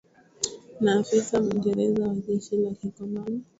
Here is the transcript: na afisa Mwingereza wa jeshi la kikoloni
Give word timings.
na 0.83 0.91
afisa 0.99 1.41
Mwingereza 1.43 2.07
wa 2.07 2.15
jeshi 2.15 2.57
la 2.57 2.71
kikoloni 2.73 3.43